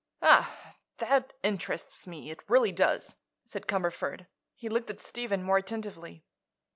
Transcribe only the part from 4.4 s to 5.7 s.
He looked at Stephen more